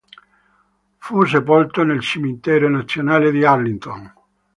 Fu 0.97 1.25
sepolto 1.25 1.83
nel 1.83 2.01
cimitero 2.01 2.67
nazionale 2.67 3.29
di 3.29 3.45
Arlington. 3.45 4.11